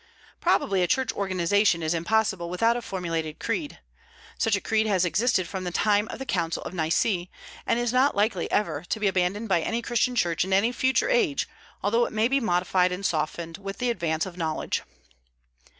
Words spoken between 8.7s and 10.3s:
to be abandoned by any Christian